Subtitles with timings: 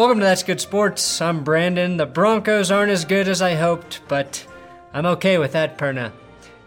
[0.00, 1.20] Welcome to That's Good Sports.
[1.20, 1.98] I'm Brandon.
[1.98, 4.46] The Broncos aren't as good as I hoped, but
[4.94, 6.10] I'm okay with that, Perna.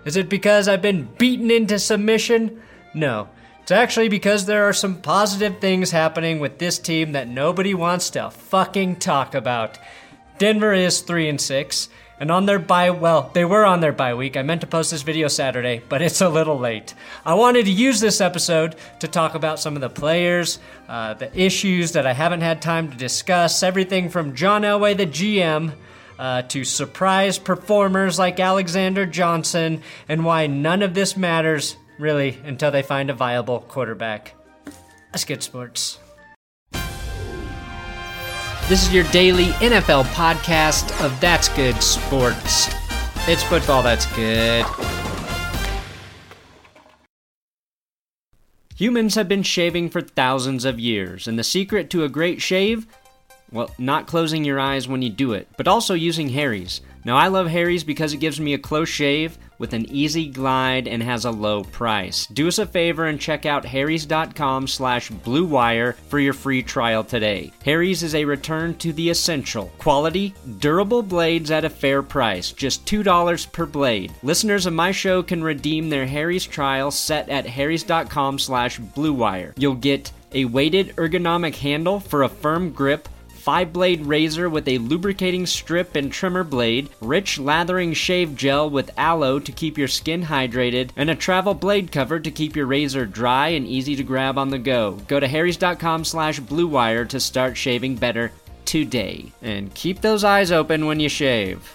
[0.06, 2.62] Is it because I've been beaten into submission?
[2.94, 3.30] No.
[3.64, 8.12] It's actually because there are some positive things happening with this team that nobody wants
[8.12, 9.80] to fucking talk about.
[10.38, 11.90] Denver is 3 and 6.
[12.20, 14.38] And on their bye, well, they were on their bye week.
[14.38, 16.94] I meant to post this video Saturday, but it's a little late.
[17.26, 21.36] I wanted to use this episode to talk about some of the players, uh, the
[21.38, 25.74] issues that I haven't had time to discuss, everything from John Elway, the GM,
[26.20, 32.72] uh, to surprise performers like Alexander Johnson, and why none of this matters, really, until
[32.72, 34.36] they find a viable quarterback.
[35.12, 36.00] Let's get sports.
[38.70, 42.70] This is your daily NFL podcast of That's Good Sports.
[43.28, 44.66] It's football that's good.
[48.78, 52.88] Humans have been shaving for thousands of years, and the secret to a great shave?
[53.52, 56.80] Well, not closing your eyes when you do it, but also using Harry's.
[57.04, 60.90] Now, I love Harry's because it gives me a close shave with an easy glide
[60.90, 62.28] and has a low price.
[62.28, 67.54] Do us a favor and check out harrys.com slash bluewire for your free trial today.
[67.64, 69.72] Harry's is a return to the essential.
[69.78, 74.12] Quality, durable blades at a fair price, just $2 per blade.
[74.22, 79.54] Listeners of my show can redeem their Harry's trial set at harrys.com slash bluewire.
[79.56, 83.08] You'll get a weighted ergonomic handle for a firm grip
[83.44, 88.90] five blade razor with a lubricating strip and trimmer blade, rich lathering shave gel with
[88.98, 93.06] aloe to keep your skin hydrated, and a travel blade cover to keep your razor
[93.06, 94.94] dry and easy to grab on the go.
[95.10, 98.32] Go to harrys.com slash bluewire to start shaving better
[98.64, 99.30] today.
[99.42, 101.70] And keep those eyes open when you shave.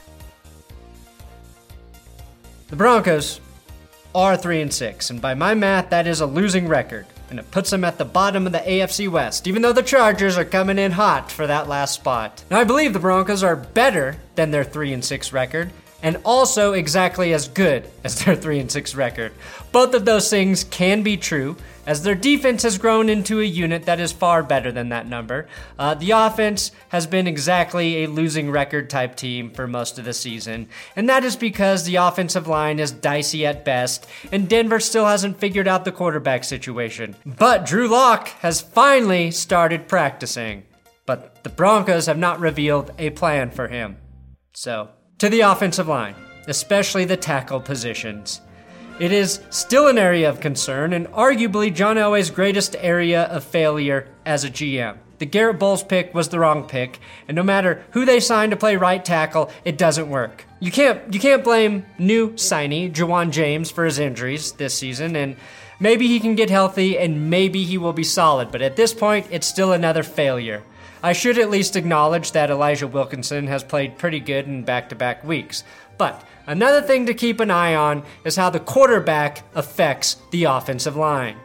[2.68, 3.42] The Broncos
[4.14, 7.50] are 3 and 6, and by my math, that is a losing record and it
[7.50, 10.78] puts them at the bottom of the AFC West, even though the Chargers are coming
[10.78, 12.44] in hot for that last spot.
[12.50, 15.70] Now, I believe the Broncos are better than their 3 and 6 record,
[16.03, 19.32] and also exactly as good as their 3 and 6 record.
[19.72, 23.84] Both of those things can be true, as their defense has grown into a unit
[23.86, 25.48] that is far better than that number.
[25.78, 30.12] Uh, the offense has been exactly a losing record type team for most of the
[30.12, 35.06] season, and that is because the offensive line is dicey at best, and Denver still
[35.06, 37.16] hasn't figured out the quarterback situation.
[37.25, 40.64] But Drew Lock has finally started practicing,
[41.06, 43.97] but the Broncos have not revealed a plan for him.
[44.53, 46.14] So, to the offensive line,
[46.46, 48.40] especially the tackle positions.
[49.00, 54.08] It is still an area of concern and arguably John Elway's greatest area of failure
[54.26, 54.98] as a GM.
[55.18, 58.56] The Garrett Bolles pick was the wrong pick, and no matter who they sign to
[58.56, 60.44] play right tackle, it doesn't work.
[60.60, 65.36] You can't you can't blame new signee Ja'Wuan James for his injuries this season, and
[65.80, 69.26] maybe he can get healthy and maybe he will be solid, but at this point,
[69.30, 70.62] it's still another failure.
[71.03, 74.94] I should at least acknowledge that Elijah Wilkinson has played pretty good in back to
[74.94, 75.64] back weeks.
[75.97, 80.97] But Another thing to keep an eye on is how the quarterback affects the offensive
[80.97, 81.37] line.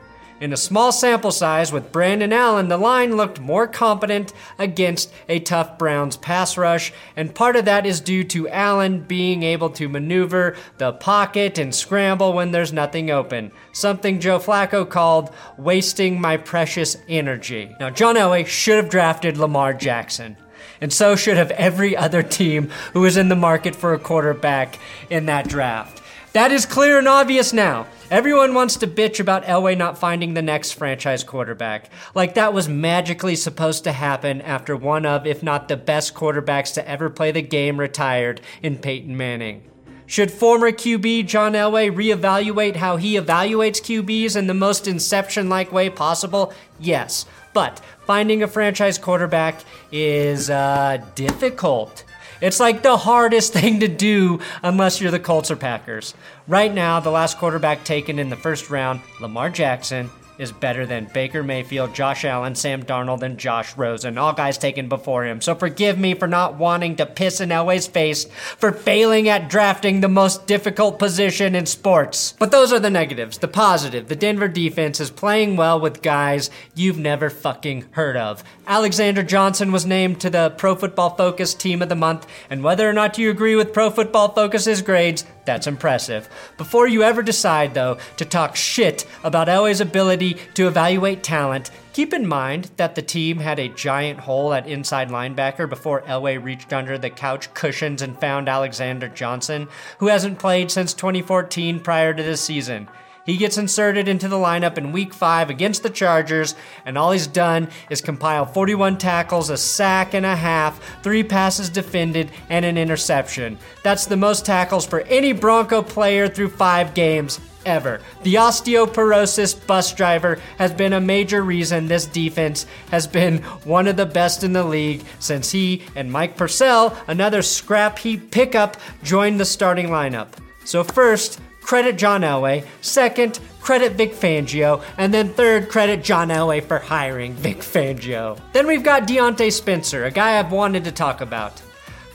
[0.44, 5.40] In a small sample size with Brandon Allen, the line looked more competent against a
[5.40, 9.88] tough Browns pass rush, and part of that is due to Allen being able to
[9.88, 16.36] maneuver the pocket and scramble when there's nothing open, something Joe Flacco called wasting my
[16.36, 17.74] precious energy.
[17.80, 20.36] Now, John Elway should have drafted Lamar Jackson
[20.82, 24.78] and so should have every other team who is in the market for a quarterback
[25.10, 26.03] in that draft.
[26.34, 27.86] That is clear and obvious now.
[28.10, 31.92] Everyone wants to bitch about Elway not finding the next franchise quarterback.
[32.16, 36.74] Like that was magically supposed to happen after one of, if not the best quarterbacks
[36.74, 39.70] to ever play the game retired in Peyton Manning.
[40.08, 45.72] Should former QB John Elway reevaluate how he evaluates QBs in the most inception like
[45.72, 46.52] way possible?
[46.80, 47.28] Yes.
[47.54, 52.04] But finding a franchise quarterback is uh, difficult.
[52.44, 56.14] It's like the hardest thing to do unless you're the Colts or Packers.
[56.46, 61.10] Right now, the last quarterback taken in the first round, Lamar Jackson, is better than
[61.14, 65.42] Baker Mayfield, Josh Allen, Sam Darnold, and Josh Rosen, all guys taken before him.
[65.42, 70.02] So forgive me for not wanting to piss in Elway's face for failing at drafting
[70.02, 72.34] the most difficult position in sports.
[72.40, 73.38] But those are the negatives.
[73.38, 78.44] The positive, the Denver defense is playing well with guys you've never fucking heard of.
[78.66, 82.90] Alexander Johnson was named to the Pro Football Focus Team of the Month, and whether
[82.90, 86.30] or not you agree with Pro Football Focus's grades, that's impressive.
[86.58, 92.14] Before you ever decide, though, to talk shit about Elway's ability to evaluate talent, keep
[92.14, 96.72] in mind that the team had a giant hole at inside linebacker before Elway reached
[96.72, 99.68] under the couch cushions and found Alexander Johnson,
[100.00, 102.88] who hasn't played since 2014 prior to this season.
[103.26, 106.56] He gets inserted into the lineup in week five against the Chargers,
[106.86, 111.70] and all he's done is compile 41 tackles, a sack and a half, three passes
[111.70, 113.58] defended, and an interception.
[113.82, 118.02] That's the most tackles for any Bronco player through five games ever.
[118.24, 123.96] The osteoporosis bus driver has been a major reason this defense has been one of
[123.96, 129.40] the best in the league since he and Mike Purcell, another scrap heap pickup, joined
[129.40, 130.28] the starting lineup.
[130.66, 132.66] So, first, credit John Elway.
[132.82, 134.84] Second, credit Vic Fangio.
[134.98, 138.40] And then third, credit John Elway for hiring Vic Fangio.
[138.52, 141.62] Then we've got Diontae Spencer, a guy I've wanted to talk about.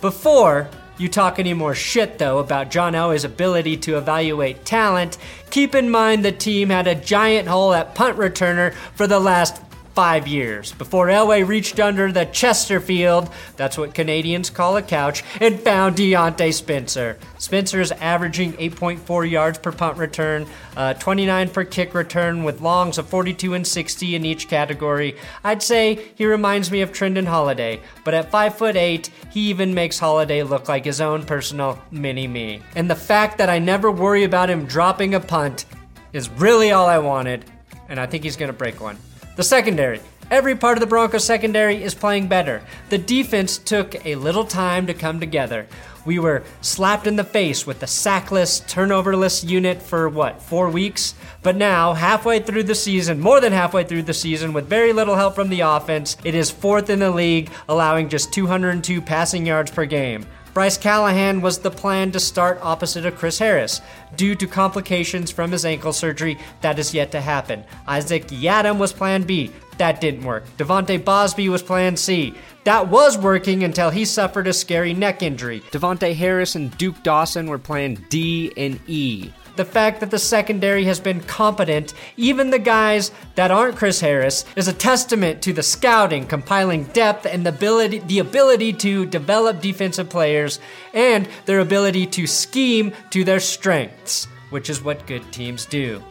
[0.00, 0.69] Before
[0.99, 5.19] you talk any more shit, though, about John Elway's ability to evaluate talent,
[5.50, 9.62] keep in mind the team had a giant hole at punt returner for the last
[9.99, 15.59] five years before Elway reached under the Chesterfield, that's what Canadians call a couch, and
[15.59, 17.19] found Diontae Spencer.
[17.39, 20.47] Spencer is averaging 8.4 yards per punt return,
[20.77, 25.17] uh, 29 per kick return, with longs of 42 and 60 in each category.
[25.43, 29.75] I'd say he reminds me of Trindon Holliday, but at 5 foot 8, he even
[29.75, 32.62] makes Holliday look like his own personal mini me.
[32.77, 35.65] And the fact that I never worry about him dropping a punt
[36.12, 37.45] is really all I wanted,
[37.89, 38.97] and I think he's to break one.
[39.38, 40.00] The secondary.
[40.32, 42.61] Every part of the Broncos secondary is playing better.
[42.88, 45.69] The defense took a little time to come together.
[46.05, 51.14] We were slapped in the face with the sackless, turnoverless unit for what, four weeks?
[51.44, 55.14] But now, halfway through the season, more than halfway through the season, with very little
[55.14, 59.70] help from the offense, it is fourth in the league, allowing just 202 passing yards
[59.70, 60.26] per game.
[60.59, 63.81] Bryce Callahan was the plan to start opposite of Chris Harris.
[64.17, 67.63] Due to complications from his ankle surgery, that is yet to happen.
[67.87, 69.53] Isaac Yiadom was plan B.
[69.77, 70.43] That didn't work.
[70.57, 72.35] De'Vante Bausby was plan C.
[72.65, 75.61] That was working until he suffered a scary neck injury.
[75.71, 80.85] Davontae Harris and Duke Dawson were plan D and E the fact that the secondary
[80.85, 85.65] has been competent, even the guys that aren't Chris Harris, is a testament to the
[85.65, 90.61] scouting, compiling depth, and the ability, the ability to develop defensive players
[90.95, 96.03] and their ability to scheme to their strengths, which is what good teams do.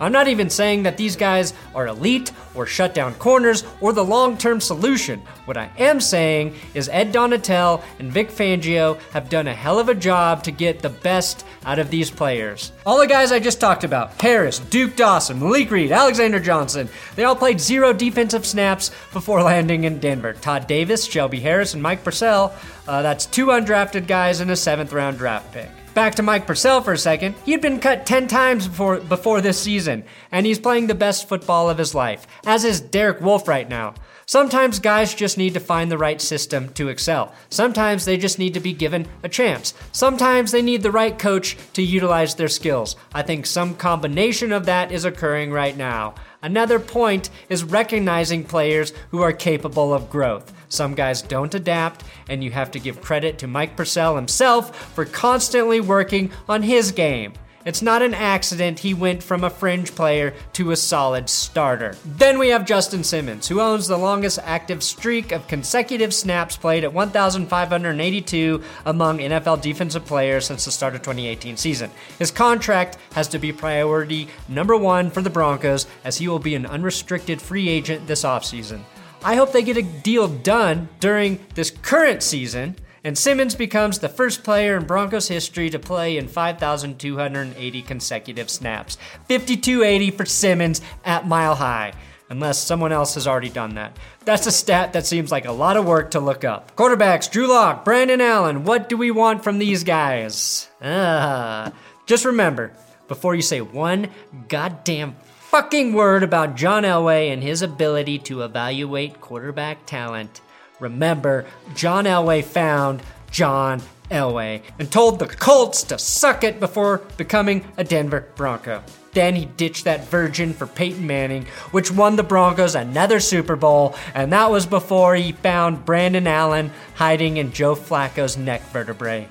[0.00, 4.04] I'm not even saying that these guys are elite or shut down corners or the
[4.04, 5.20] long term solution.
[5.44, 9.88] What I am saying is Ed Donatell and Vic Fangio have done a hell of
[9.88, 12.72] a job to get the best out of these players.
[12.84, 17.24] All the guys I just talked about Harris, Duke Dawson, Malik Reed, Alexander Johnson they
[17.24, 20.32] all played zero defensive snaps before landing in Denver.
[20.34, 22.54] Todd Davis, Shelby Harris, and Mike Purcell
[22.86, 25.68] uh, that's two undrafted guys and a seventh round draft pick.
[25.98, 27.34] Back to Mike Purcell for a second.
[27.44, 31.28] He had been cut 10 times before, before this season, and he's playing the best
[31.28, 33.94] football of his life, as is Derek Wolfe right now.
[34.24, 37.34] Sometimes guys just need to find the right system to excel.
[37.50, 39.74] Sometimes they just need to be given a chance.
[39.90, 42.94] Sometimes they need the right coach to utilize their skills.
[43.12, 46.14] I think some combination of that is occurring right now.
[46.40, 50.52] Another point is recognizing players who are capable of growth.
[50.68, 55.04] Some guys don't adapt, and you have to give credit to Mike Purcell himself for
[55.04, 57.32] constantly working on his game.
[57.68, 61.94] It's not an accident he went from a fringe player to a solid starter.
[62.02, 66.84] Then we have Justin Simmons, who owns the longest active streak of consecutive snaps played
[66.84, 71.90] at 1,582 among NFL defensive players since the start of 2018 season.
[72.18, 76.54] His contract has to be priority number one for the Broncos, as he will be
[76.54, 78.80] an unrestricted free agent this offseason.
[79.22, 84.08] I hope they get a deal done during this current season, and Simmons becomes the
[84.08, 88.96] first player in Broncos history to play in 5,280 consecutive snaps.
[89.28, 91.92] 5280 for Simmons at Mile High,
[92.30, 93.96] unless someone else has already done that.
[94.24, 96.76] That's a stat that seems like a lot of work to look up.
[96.76, 100.68] Quarterbacks, Drew Lock, Brandon Allen, what do we want from these guys?
[100.82, 101.72] Ah,
[102.06, 102.72] just remember,
[103.08, 104.10] before you say one
[104.48, 105.16] goddamn
[105.48, 110.42] fucking word about John Elway and his ability to evaluate quarterback talent.
[110.78, 117.64] Remember, John Elway found John Elway and told the Colts to suck it before becoming
[117.78, 118.82] a Denver Bronco.
[119.14, 123.96] Then he ditched that virgin for Peyton Manning, which won the Broncos another Super Bowl,
[124.14, 129.26] and that was before he found Brandon Allen hiding in Joe Flacco's neck vertebrae.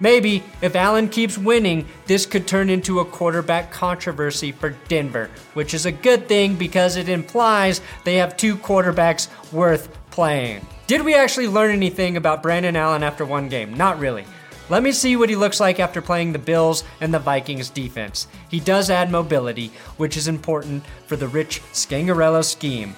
[0.00, 5.74] Maybe if Allen keeps winning, this could turn into a quarterback controversy for Denver, which
[5.74, 10.66] is a good thing because it implies they have two quarterbacks worth playing.
[10.86, 13.74] Did we actually learn anything about Brandon Allen after one game?
[13.74, 14.24] Not really.
[14.70, 18.26] Let me see what he looks like after playing the Bills and the Vikings defense.
[18.48, 22.94] He does add mobility, which is important for the Rich Scangarello scheme.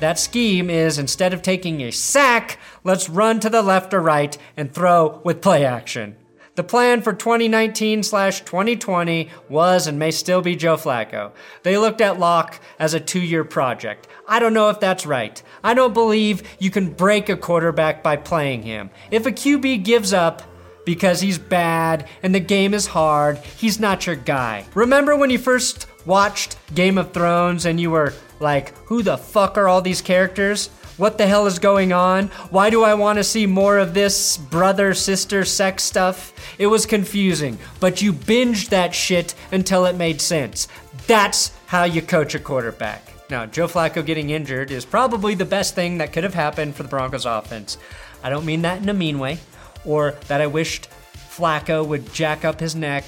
[0.00, 4.36] That scheme is instead of taking a sack, let's run to the left or right
[4.56, 6.16] and throw with play action.
[6.56, 11.32] The plan for 2019 slash 2020 was and may still be Joe Flacco.
[11.64, 14.06] They looked at Lock as a two year project.
[14.28, 15.42] I don't know if that's right.
[15.64, 18.90] I don't believe you can break a quarterback by playing him.
[19.10, 20.42] If a QB gives up,
[20.84, 24.64] because he's bad and the game is hard, he's not your guy.
[24.74, 29.56] Remember when you first watched Game of Thrones and you were like, who the fuck
[29.56, 30.70] are all these characters?
[30.96, 32.28] What the hell is going on?
[32.50, 36.32] Why do I want to see more of this brother sister sex stuff?
[36.56, 40.68] It was confusing, but you binged that shit until it made sense.
[41.08, 43.12] That's how you coach a quarterback.
[43.28, 46.84] Now, Joe Flacco getting injured is probably the best thing that could have happened for
[46.84, 47.76] the Broncos offense.
[48.22, 49.38] I don't mean that in a mean way,
[49.84, 50.88] or that I wished
[51.28, 53.04] Flacco would jack up his neck,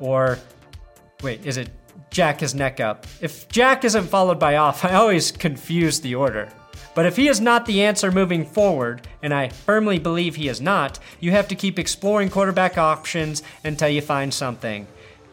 [0.00, 0.40] or
[1.22, 1.68] wait, is it
[2.10, 3.06] jack his neck up?
[3.20, 6.48] If jack isn't followed by off, I always confuse the order.
[6.94, 10.60] But if he is not the answer moving forward, and I firmly believe he is
[10.60, 14.86] not, you have to keep exploring quarterback options until you find something.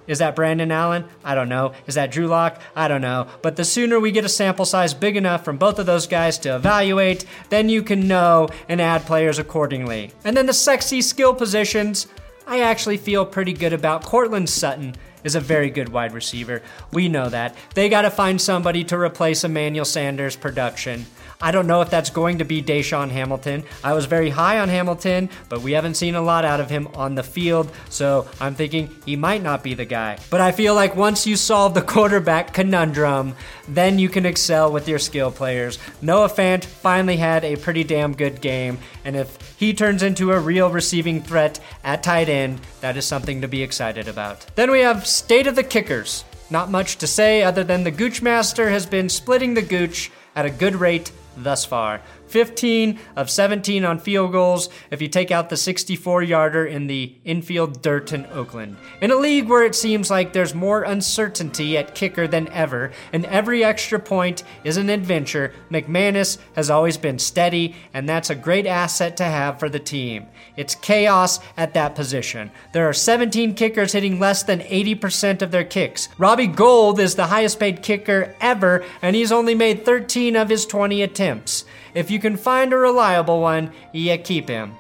[0.08, 1.06] Is that Brandon Allen?
[1.24, 1.74] I don't know.
[1.86, 2.62] Is that Drew Lock?
[2.76, 3.28] I don't know.
[3.42, 6.38] But the sooner we get a sample size big enough from both of those guys
[6.40, 10.12] to evaluate, then you can know and add players accordingly.
[10.24, 12.08] And then the sexy skill positions,
[12.46, 14.96] I actually feel pretty good about Courtland Sutton
[15.26, 16.62] is a very good wide receiver.
[16.94, 17.56] We know that.
[17.76, 21.06] They got to find somebody to replace Emmanuel Sanders' production.
[21.40, 23.64] I don't know if that's going to be DaeSean Hamilton.
[23.84, 26.88] I was very high on Hamilton, but we haven't seen a lot out of him
[26.96, 30.18] on the field, so I'm thinking he might not be the guy.
[30.32, 33.36] But I feel like once you solve the quarterback conundrum,
[33.68, 35.78] then you can excel with your skill players.
[36.02, 40.40] Noah Fant finally had a pretty damn good game, and if he turns into a
[40.40, 44.46] real receiving threat at tight end, that is something to be excited about.
[44.56, 46.24] Then we have State of the Kickers.
[46.50, 50.46] Not much to say other than the Gooch Master has been splitting the Gooch at
[50.46, 52.00] a good rate thus far.
[52.28, 57.16] 15 of 17 on field goals if you take out the 64 yarder in the
[57.24, 58.78] infield dirt in Oakland.
[59.02, 63.26] In a league where it seems like there's more uncertainty at kicker than ever, and
[63.26, 68.66] every extra point is an adventure, McManus has always been steady, and that's a great
[68.66, 70.28] asset to have for the team.
[70.56, 72.52] It's chaos at that position.
[72.74, 76.10] There are 17 kickers hitting less than 80% of their kicks.
[76.18, 80.66] Robbie Gould is the highest paid kicker ever, and he's only made 13 of his
[80.66, 81.66] 20 attempts.
[81.98, 84.76] If you can find a reliable one, you keep him.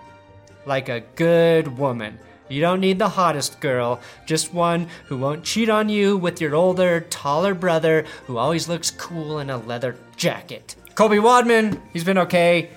[0.67, 2.19] Like a good woman.
[2.47, 6.53] You don't need the hottest girl, just one who won't cheat on you with your
[6.53, 10.75] older, taller brother who always looks cool in a leather jacket.
[10.93, 12.69] Colby Wadman, he's been okay.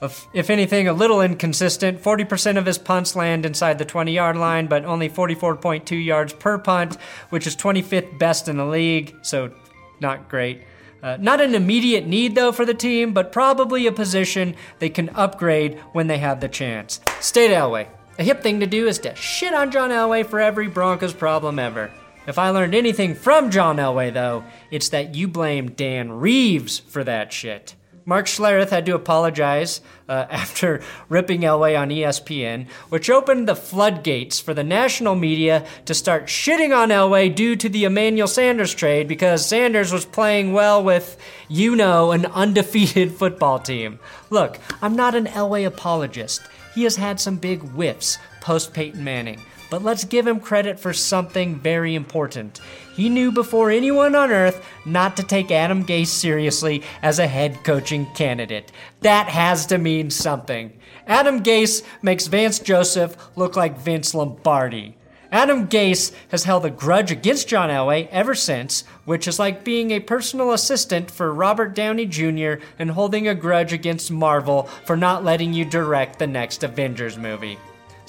[0.00, 2.00] If, if anything, a little inconsistent.
[2.00, 6.58] 40% of his punts land inside the 20 yard line, but only 44.2 yards per
[6.58, 6.96] punt,
[7.30, 9.50] which is 25th best in the league, so
[9.98, 10.62] not great.
[11.02, 15.08] Uh, not an immediate need, though, for the team, but probably a position they can
[15.10, 17.00] upgrade when they have the chance.
[17.20, 17.86] State Elway.
[18.18, 21.58] A hip thing to do is to shit on John Elway for every Broncos problem
[21.58, 21.90] ever.
[22.26, 27.02] If I learned anything from John Elway, though, it's that you blame Dan Reeves for
[27.04, 27.74] that shit.
[28.04, 34.40] Mark Schlereth had to apologize uh, after ripping Elway on ESPN, which opened the floodgates
[34.40, 39.08] for the national media to start shitting on Elway due to the Emmanuel Sanders trade
[39.08, 41.16] because Sanders was playing well with,
[41.48, 43.98] you know, an undefeated football team.
[44.30, 46.42] Look, I'm not an Elway apologist.
[46.74, 49.40] He has had some big whiffs post Peyton Manning.
[49.70, 52.60] But let's give him credit for something very important.
[52.96, 57.62] He knew before anyone on earth not to take Adam Gase seriously as a head
[57.62, 58.72] coaching candidate.
[59.00, 60.72] That has to mean something.
[61.06, 64.96] Adam Gase makes Vance Joseph look like Vince Lombardi.
[65.32, 69.92] Adam Gase has held a grudge against John Elway ever since, which is like being
[69.92, 72.54] a personal assistant for Robert Downey Jr.
[72.80, 77.58] and holding a grudge against Marvel for not letting you direct the next Avengers movie.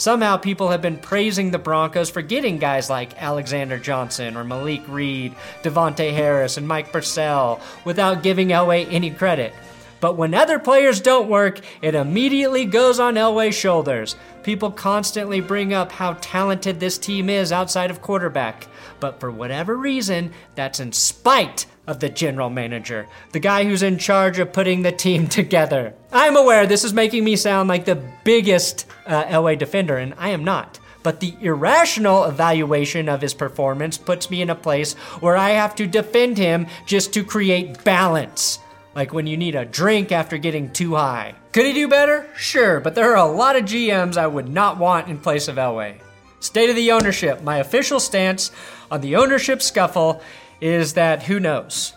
[0.02, 4.82] Somehow people have been praising the Broncos for getting guys like Alexander Johnson or Malik
[4.88, 9.54] Reed, Davontae Harris, and Mike Purcell without giving Elway any credit.
[10.00, 14.16] But when other players don't work, it immediately goes on Elway's shoulders.
[14.42, 18.66] People constantly bring up how talented this team is outside of quarterback.
[19.00, 23.98] But for whatever reason, that's in spite of the general manager, the guy who's in
[23.98, 25.94] charge of putting the team together.
[26.12, 30.30] I'm aware this is making me sound like the biggest uh, Elway defender, and I
[30.30, 30.80] am not.
[31.04, 35.76] But the irrational evaluation of his performance puts me in a place where I have
[35.76, 38.60] to defend him just to create balance.
[38.96, 41.36] Like when you need a drink after getting too high.
[41.52, 42.30] Could he do better?
[42.38, 45.56] Sure, but there are a lot of GMs I would not want in place of
[45.58, 45.96] Elway.
[46.40, 47.42] State of the ownership.
[47.44, 48.52] My official stance
[48.90, 50.22] on the ownership scuffle
[50.62, 51.94] is that who knows?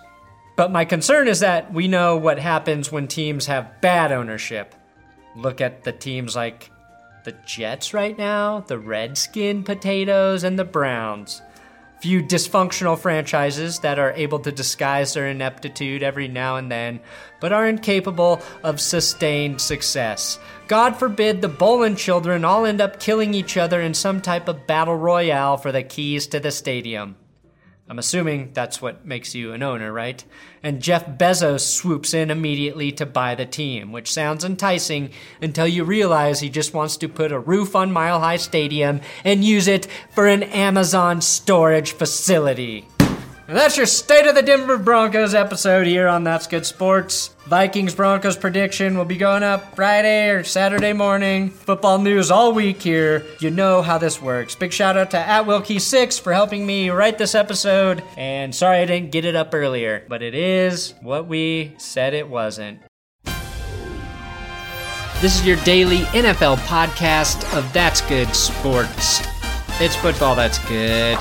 [0.56, 4.74] But my concern is that we know what happens when teams have bad ownership.
[5.36, 6.70] Look at the teams like
[7.24, 11.42] the Jets right now, the Redskin Potatoes, and the Browns.
[12.00, 17.00] Few dysfunctional franchises that are able to disguise their ineptitude every now and then,
[17.40, 20.38] but are incapable of sustained success.
[20.68, 24.66] God forbid the Bowlen children all end up killing each other in some type of
[24.66, 27.16] battle royale for the keys to the stadium.
[27.86, 30.24] I'm assuming that's what makes you an owner, right?
[30.62, 35.10] And Jeff Bezos swoops in immediately to buy the team, which sounds enticing
[35.42, 39.44] until you realize he just wants to put a roof on Mile High Stadium and
[39.44, 42.86] use it for an Amazon storage facility.
[43.46, 47.28] And that's your State of the Denver Broncos episode here on That's Good Sports.
[47.44, 51.50] Vikings Broncos prediction will be going up Friday or Saturday morning.
[51.50, 53.22] Football news all week here.
[53.40, 54.54] You know how this works.
[54.54, 58.02] Big shout out to at Wilkie6 for helping me write this episode.
[58.16, 62.26] And sorry I didn't get it up earlier, but it is what we said it
[62.26, 62.80] wasn't.
[65.20, 69.20] This is your daily NFL podcast of That's Good Sports.
[69.80, 71.18] It's football that's good.